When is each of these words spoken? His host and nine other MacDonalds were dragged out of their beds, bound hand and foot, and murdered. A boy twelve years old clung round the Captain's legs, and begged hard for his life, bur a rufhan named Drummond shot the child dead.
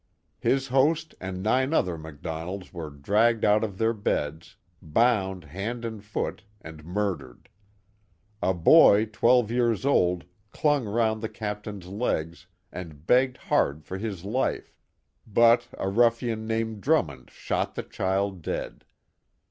His 0.39 0.69
host 0.69 1.13
and 1.21 1.43
nine 1.43 1.73
other 1.75 1.95
MacDonalds 1.95 2.73
were 2.73 2.89
dragged 2.89 3.45
out 3.45 3.63
of 3.63 3.77
their 3.77 3.93
beds, 3.93 4.55
bound 4.81 5.43
hand 5.43 5.85
and 5.85 6.03
foot, 6.03 6.41
and 6.59 6.83
murdered. 6.83 7.49
A 8.41 8.51
boy 8.55 9.05
twelve 9.05 9.51
years 9.51 9.85
old 9.85 10.23
clung 10.49 10.87
round 10.87 11.21
the 11.21 11.29
Captain's 11.29 11.85
legs, 11.85 12.47
and 12.71 13.05
begged 13.05 13.37
hard 13.37 13.83
for 13.83 13.99
his 13.99 14.25
life, 14.25 14.73
bur 15.27 15.59
a 15.73 15.85
rufhan 15.87 16.47
named 16.47 16.81
Drummond 16.81 17.29
shot 17.29 17.75
the 17.75 17.83
child 17.83 18.41
dead. 18.41 18.85